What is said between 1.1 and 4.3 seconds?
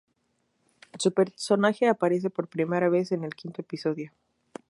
personaje aparece por primera vez en el quinto episodio.